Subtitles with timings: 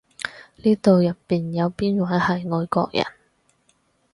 [0.55, 3.05] 呢度入邊有邊位係外國人？